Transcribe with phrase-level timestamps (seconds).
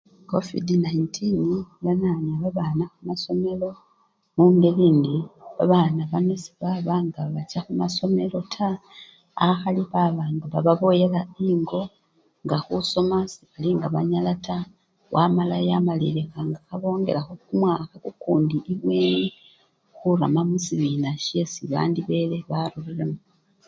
[0.31, 1.09] Covid-19
[1.85, 3.69] yanyanya babana khumasomelo
[4.35, 5.15] mungeli indi
[5.57, 8.81] babana bano sebaba nga bacha khumasomelo taa
[9.49, 11.81] akhali baba nga bababoyela engo
[12.45, 14.69] nga khusoma sekhuli nga banyala taa
[15.13, 19.31] wamala yamalilikha nga khabongelakho kumwakha kukundi ebweni
[19.97, 23.19] khurama musibina syesi bandi bele baruriremo.